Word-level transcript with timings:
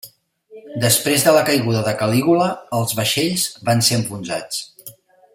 Després 0.83 1.25
de 1.25 1.33
la 1.35 1.43
caiguda 1.49 1.83
de 1.87 1.93
Calígula, 1.99 2.47
els 2.79 2.95
vaixells 3.01 3.45
van 3.69 3.85
ser 3.89 3.99
enfonsats. 4.03 4.63